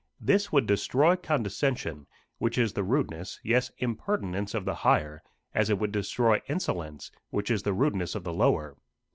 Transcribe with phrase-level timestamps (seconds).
[0.19, 2.07] This would destroy condescension,
[2.39, 5.21] which is the rudeness, yes, impertinence, of the higher,
[5.53, 8.75] as it would destroy insolence, which is the rudeness of the lower.